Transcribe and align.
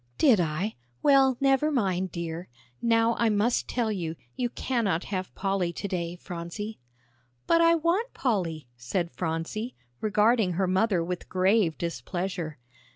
"Did 0.17 0.39
I? 0.39 0.77
Well, 1.03 1.37
never 1.39 1.69
mind, 1.71 2.11
dear. 2.11 2.49
Now 2.81 3.15
I 3.19 3.29
must 3.29 3.67
tell 3.67 3.91
you, 3.91 4.15
you 4.35 4.49
cannot 4.49 5.03
have 5.03 5.35
Polly 5.35 5.71
to 5.73 5.87
day, 5.87 6.15
Phronsie." 6.15 6.79
"But 7.45 7.61
I 7.61 7.75
want 7.75 8.11
Polly," 8.15 8.67
said 8.75 9.11
Phronsie, 9.11 9.75
regarding 9.99 10.53
her 10.53 10.65
mother 10.65 11.03
with 11.03 11.29
grave 11.29 11.77
displeasure. 11.77 12.57